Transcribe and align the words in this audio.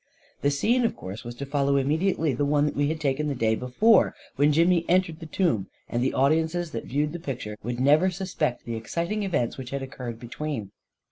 The 0.41 0.49
scene, 0.49 0.83
of 0.83 0.95
course, 0.95 1.23
was 1.23 1.35
to 1.35 1.45
follow 1.45 1.77
im 1.77 1.87
mediately 1.87 2.33
the 2.33 2.43
one 2.43 2.73
we 2.73 2.87
had 2.89 2.99
taken 2.99 3.27
the 3.27 3.35
day 3.35 3.53
before, 3.53 4.15
when 4.35 4.51
Jimmy 4.51 4.83
entered 4.89 5.19
the 5.19 5.27
tomb, 5.27 5.67
and 5.87 6.03
the 6.03 6.15
audiences 6.15 6.71
that 6.71 6.85
viewed 6.85 7.13
the 7.13 7.19
picture 7.19 7.55
would 7.61 7.79
never 7.79 8.09
suspect 8.09 8.65
the 8.65 8.73
exciting 8.75 9.21
events 9.21 9.59
which 9.59 9.69
had 9.69 9.83
occurred 9.83 10.19
between! 10.19 10.71